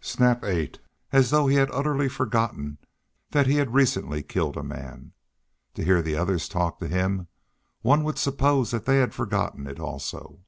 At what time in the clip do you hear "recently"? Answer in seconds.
3.74-4.22